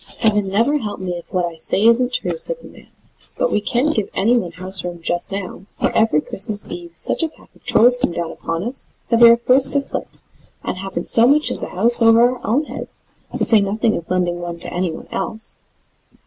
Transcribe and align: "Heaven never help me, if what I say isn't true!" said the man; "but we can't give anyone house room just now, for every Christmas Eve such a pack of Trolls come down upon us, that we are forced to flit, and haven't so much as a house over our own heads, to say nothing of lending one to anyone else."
"Heaven 0.17 0.47
never 0.49 0.79
help 0.79 0.99
me, 0.99 1.11
if 1.19 1.31
what 1.31 1.45
I 1.45 1.57
say 1.57 1.85
isn't 1.85 2.13
true!" 2.13 2.35
said 2.35 2.55
the 2.63 2.67
man; 2.69 2.87
"but 3.37 3.51
we 3.51 3.61
can't 3.61 3.95
give 3.95 4.09
anyone 4.15 4.51
house 4.53 4.83
room 4.83 4.99
just 4.99 5.31
now, 5.31 5.67
for 5.79 5.93
every 5.95 6.21
Christmas 6.21 6.65
Eve 6.67 6.95
such 6.95 7.21
a 7.21 7.27
pack 7.29 7.53
of 7.55 7.63
Trolls 7.63 7.99
come 7.99 8.11
down 8.13 8.31
upon 8.31 8.63
us, 8.63 8.93
that 9.09 9.19
we 9.19 9.29
are 9.29 9.37
forced 9.37 9.73
to 9.73 9.81
flit, 9.81 10.17
and 10.63 10.77
haven't 10.77 11.07
so 11.07 11.27
much 11.27 11.51
as 11.51 11.61
a 11.61 11.69
house 11.69 12.01
over 12.01 12.19
our 12.31 12.41
own 12.43 12.63
heads, 12.65 13.05
to 13.37 13.45
say 13.45 13.61
nothing 13.61 13.95
of 13.95 14.09
lending 14.09 14.39
one 14.39 14.57
to 14.61 14.73
anyone 14.73 15.05
else." 15.11 15.61